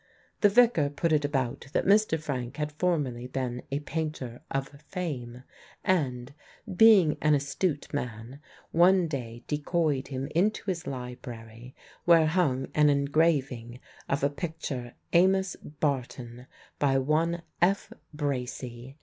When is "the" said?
0.39-0.49